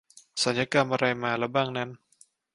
[0.41, 1.89] ศัลยกรรมอะไรมาแล้วบ้างนั้น